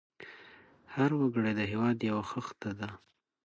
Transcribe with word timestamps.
هر 0.95 1.11
وګړی 1.19 1.51
د 1.55 1.61
هېواد 1.71 1.97
یو 2.09 2.17
خښته 2.29 2.71
ده. 2.79 2.89